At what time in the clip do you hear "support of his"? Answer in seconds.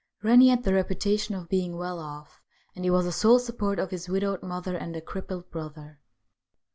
3.37-4.09